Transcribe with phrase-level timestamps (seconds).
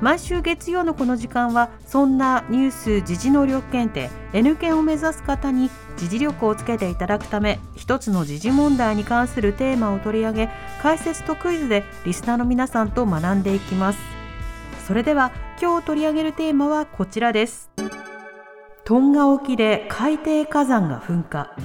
[0.00, 10.50] 毎週月曜のこの時間はそんなニュース時事能力検定 N 検を目指す方に時事力をつけていただくため一つの時事問題に関するテーマを取り上げ
[10.82, 13.98] 解説とクイズでリスナーの皆さんと学んでいきます。
[14.86, 17.70] それでは今日取り上げるテーマはこちらです。
[18.84, 21.56] トンガ沖で海底火山が噴火。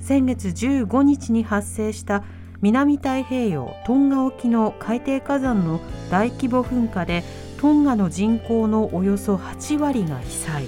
[0.00, 2.22] 先月15日に発生した
[2.62, 7.24] 南太平洋トンガ沖の海底火山の大規模噴火で
[7.58, 10.66] トンガの人口のおよそ8割が被災。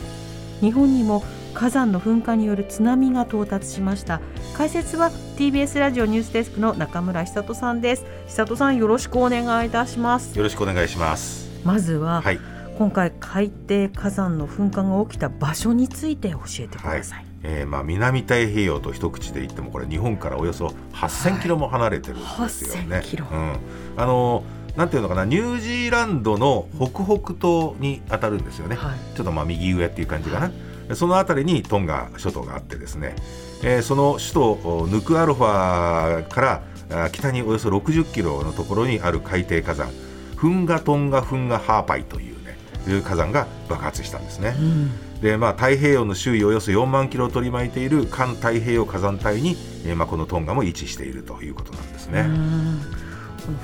[0.60, 1.22] 日本にも
[1.52, 4.20] 火山の噴火による津波が到達しました。
[4.56, 8.06] 解説は TBS ラジオニュースデスクの中村久人さんです。
[8.26, 10.36] 久人さんよろしくお願いいたします。
[10.36, 11.50] よろしくお願いします。
[11.64, 12.40] まずは、はい、
[12.78, 22.96] 今回海底火山の噴火が起きた場所について教えてください、えー、まあ南太平洋と一口で言ってもこれ日本からおよそ8000キロも離れてるんですよね。
[22.98, 23.56] 8000キロうん、
[23.96, 24.44] あの
[24.76, 28.76] なんていうのかなニュージーランドの北北東に当たるんですよね。
[28.76, 30.50] はいちょっとまあ右上っていう感じかな。
[30.88, 33.14] でその辺りにトンガ諸島があってですね、
[33.62, 39.90] えーその首都ヌクアロファからあ北におよそ60キロのところにある海底火山
[40.36, 42.56] フンガトンガフンガハーパイというね
[42.88, 44.54] いう火山が爆発したんですね。
[44.58, 49.56] うんでまあ、太平洋の周囲およそ4万キロを取り巻いている環太平洋火山帯に、
[49.86, 52.26] えーまあ、このトンガも位置しているということなんですね。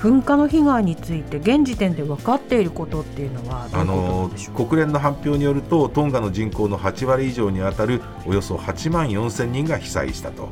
[0.00, 10.50] 噴火の被害について現時点で分かっていることっていうのはあの国連の発表によるとトンガの人口の8割以上にあたるおよそ8万4千人が被災したと。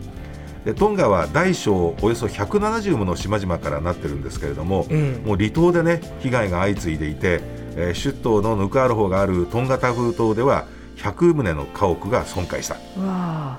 [0.65, 5.27] でトンガは大小およそ170もの島々からなってるんですけれども、ええ。
[5.27, 7.41] もう離島でね被害が相次いでいて、
[7.77, 10.66] えー首都のヌクアロフォがあるトンガタフ島では
[10.97, 12.77] 100棟の家屋が損壊した。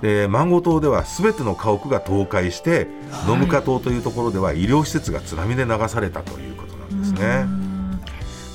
[0.02, 2.88] でマンゴ島ではすべての家屋が倒壊して、
[3.28, 7.46] ノムカ島というところでは医療施設が津波で流されたということなんですね。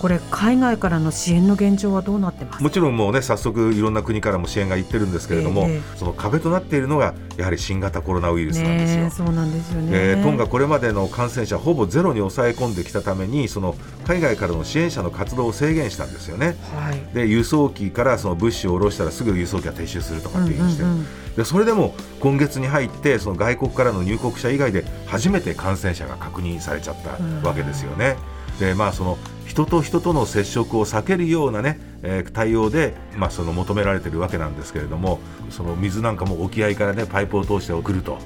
[0.02, 2.64] うんこれ海外からの支援の現状はどうなってますか？
[2.64, 5.80] もちろんもうね早速いろんな国からも支援が行ってるんですけれども、ええ。
[5.96, 9.00] その壁となっているのがやはり新型コロナウイルスなんですよ。
[9.02, 10.16] ねえそうなんですよね。
[10.16, 16.56] でトンガこれまでの感染者ほぼゼロに抑え込んできたためにその海外からの支援者の活動を制限したんですよね。
[16.74, 17.14] はい。
[17.14, 20.56] で輸送機からその物資を下ろしたらすぐ輸送機が撤収するとかっていう。
[20.56, 21.06] ふうにしてる、うんうんうん。
[21.36, 28.16] でそれでも今月に入ってその外国からの入国者以外で初めて感染者が確認されちゃったわけですよね。
[28.58, 29.16] でまあその
[29.46, 35.18] 人と人との接触を避けるようなね、えー対応で、まあ、その求められてるわけなんですけれども
[35.50, 38.18] その水なんかも沖合からねパイプを通して送ると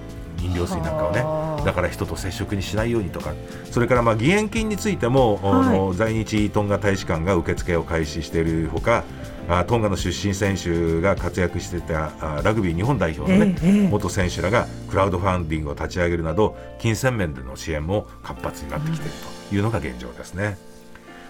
[0.43, 1.65] 飲料水なんかをねはあ。
[1.65, 3.35] だから人と接触にしないようにとか
[3.71, 9.05] それからまあ義援金についても、あの在日トンガ大使館が受付を開始しているほか
[9.49, 13.89] あトンガの出身選手が活躍していたあラグビー日本代表の、ねえ。
[13.89, 19.13] 元選手らがクラウドファンディングを立ち上げるなど金銭面での支援も活発になってきている
[19.49, 20.76] というのが現状ですね。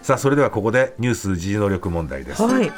[0.07, 2.41] さあそれではここでニュース時事能力問題です。
[2.41, 2.71] はい。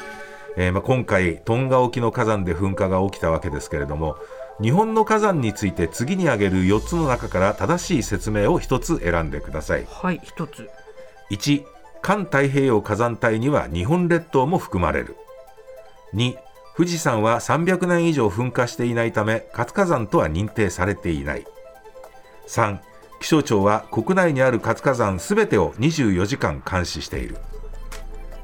[0.57, 4.15] えーまあ、今回トンガ沖の火山で噴火が起きたわけですけれども
[4.59, 9.85] 日本の火山について次に挙げる4つの中から正しい説明を1つ選んでください。
[9.87, 10.67] はい一つ。
[11.29, 11.63] 1
[12.01, 15.15] 環太平洋火山帯には日本列島も含まれる。
[16.15, 16.33] 2
[16.75, 21.45] 富士山は300年以上噴火していないため活火山とは認定されていない。
[22.47, 22.79] 3
[23.19, 27.37] 気象庁は国内にある活火山すべてを24時間監視している。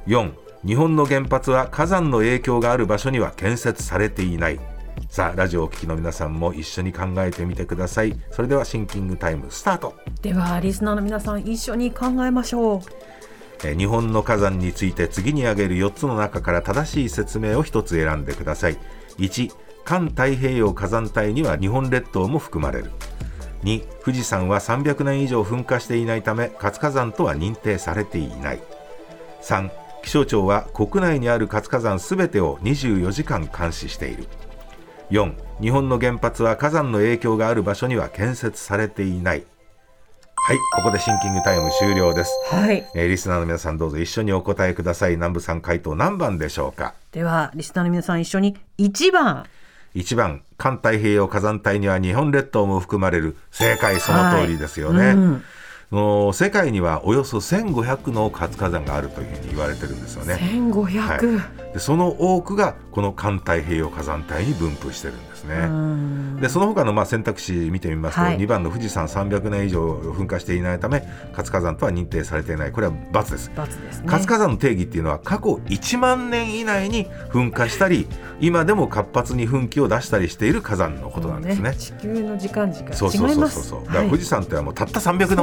[0.07, 0.33] 4
[0.65, 4.59] 日本の原発は火山の影響がある場所には建設されていない。
[5.09, 8.19] さあラジオをお聞きの皆さんも一緒に考えてみてください。
[8.31, 9.95] それではシンキングタイムスタート。
[10.21, 12.79] ではリスナーの皆さん一緒に考えましょう。
[13.63, 18.77] えー日本の火山について次に挙げる4つの中から正しい説明を1つ選んでください。
[19.17, 19.51] 1
[19.85, 22.91] 環太平洋火山帯には日本列島も含まれる
[23.65, 28.59] 2富士山は300年以上噴火していないため活火山とは認定されていない。
[29.41, 29.71] 3
[30.03, 34.27] 気象庁は国内にある活火山すべてを24時間監視している。
[35.09, 39.43] 4日本の原発は火山の影響がある場所には建設されていない。
[40.47, 42.31] はいここでシンキングタイム終了です。
[42.51, 42.85] はい。
[42.93, 45.13] えーリスナーの皆さんどうぞ一緒にお答えください。
[45.15, 46.93] 南部さん回答何番でしょうか？
[47.11, 49.47] ではリスナーの皆さん一緒に1番
[49.95, 55.43] 1番環太平洋火山帯には日本列島も含まれる正解その通りですよね、うん。
[56.33, 60.35] 世界にはおよそ1500の活火山があるというふうに言われてるんですよね。
[60.35, 65.55] 1500、でその多くがこの環太平洋火山帯に分布してるんですね。
[65.55, 73.51] うんでその他のまあ選択肢見てみますと、はい2番の富士山300年以上噴火していないため活火山とは認定されていないこれは×です。
[73.55, 78.07] 罰ですね活火山の定義っていうのは過去1万年以内に噴火したり
[78.41, 81.73] 今でも活発に噴気を出したりしている火山のことなんですね。
[81.75, 83.85] 地球の時間軸そうそうが違いますそうそうそう。
[83.85, 85.37] だからはい富士山ってはもうたった300年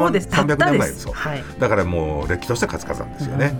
[0.46, 1.02] 300年前です。
[1.02, 1.44] そうはい。
[1.58, 3.54] だからもうれっきとした活火山ですよね。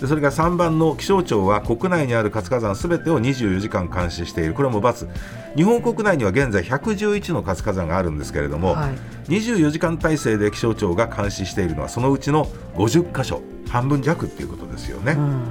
[0.00, 4.54] でそれから3番の気象庁は国内にある活火山すべてを24時間監視している。
[4.54, 5.08] これも×
[5.54, 9.30] 日本国内には現在111の活火山があるんですけれども、はい。
[9.30, 13.42] 24時間体制で気象庁が監視しているのはそのうちの50箇所。
[13.68, 15.12] 半分弱っていうことですよね。
[15.12, 15.44] うん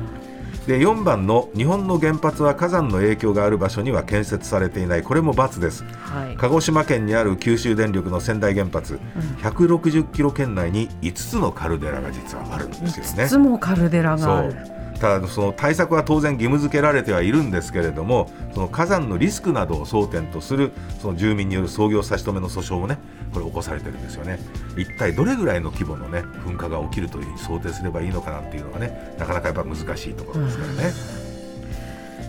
[0.68, 5.04] で4番の日本の原発は火山の影響がある場所には建設されていない。
[5.04, 5.84] これも×です。
[5.84, 6.36] はい。
[6.38, 9.00] 鹿児島県にある九州電力の仙台原発、
[9.42, 13.26] 160キロ圏内に5つのカルデラが実はあるんですよね。
[13.26, 14.54] いつもカルデラがある
[15.02, 20.72] ただその対策は当然義務付けられてはいるんですけれどもその火山のリスクなどを争点とする
[21.02, 23.00] その住民による操業差し止めの訴訟もね
[23.34, 24.40] これ起こされてるんですよね。
[24.78, 30.92] 一体どれぐらいの規模のね噴火が起きるというふうに想定すればいいのかなっていうのがねなかなかやっぱ難しいところですからね、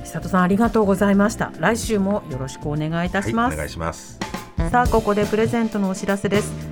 [0.05, 1.53] 久里さんありがとうございました。
[1.59, 4.19] 来週もよろしくお願いいたします、はいお願いします。
[4.71, 6.72] さあここでプレゼントのお知らせです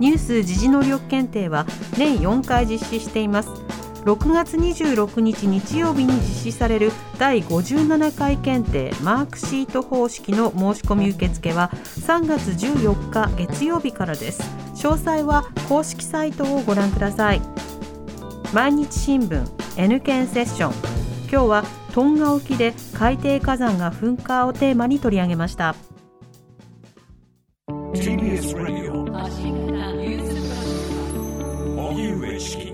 [0.00, 1.66] ニュース時事能力検定は
[1.96, 3.50] 年4回実施しています。
[4.04, 14.42] 6月26日日曜日に実施される第57回検定マークシート方式の申し込み受付は3月14日月曜日からです。
[14.74, 17.42] 詳細は公式サイトをご覧ください。
[18.54, 20.72] 毎日新聞 N 検セッション。
[21.30, 25.74] 今日はトンガ沖で海底火山が噴火をテーマに取り上げました。
[27.92, 28.89] TBS ラ
[32.40, 32.69] Fish.